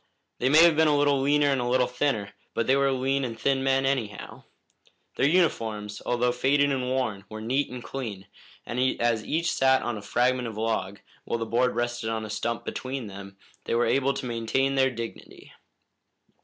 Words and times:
They 0.39 0.49
may 0.49 0.63
have 0.63 0.75
been 0.75 0.87
a 0.87 0.97
little 0.97 1.21
leaner 1.21 1.51
and 1.51 1.61
a 1.61 1.67
little 1.69 1.85
thinner, 1.85 2.33
but 2.55 2.65
they 2.65 2.75
were 2.75 2.91
lean 2.91 3.23
and 3.23 3.39
thin 3.39 3.63
men, 3.63 3.85
anyhow. 3.85 4.45
Their 5.15 5.27
uniforms, 5.27 6.01
although 6.03 6.31
faded 6.31 6.71
and 6.71 6.81
worn, 6.89 7.23
were 7.29 7.39
neat 7.39 7.69
and 7.69 7.83
clean, 7.83 8.25
and 8.65 8.79
as 8.99 9.23
each 9.23 9.51
sat 9.51 9.83
on 9.83 9.99
a 9.99 10.01
fragment 10.01 10.47
of 10.47 10.57
log, 10.57 11.01
while 11.25 11.37
the 11.37 11.45
board 11.45 11.75
rested 11.75 12.09
on 12.09 12.25
a 12.25 12.31
stump 12.31 12.65
between, 12.65 13.31
they 13.65 13.75
were 13.75 13.85
able 13.85 14.15
to 14.15 14.25
maintain 14.25 14.73
their 14.73 14.89
dignity. 14.89 15.51